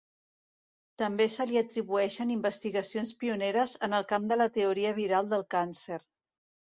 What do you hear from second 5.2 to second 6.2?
del càncer.